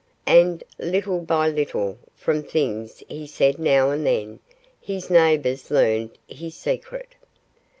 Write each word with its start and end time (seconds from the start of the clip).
And 0.25 0.63
little 0.79 1.19
by 1.19 1.47
little, 1.49 1.99
from 2.15 2.41
things 2.41 3.03
he 3.07 3.27
said 3.27 3.59
now 3.59 3.91
and 3.91 4.03
then, 4.03 4.39
his 4.81 5.11
neighbors 5.11 5.69
learned 5.69 6.17
his 6.27 6.55
secret. 6.55 7.13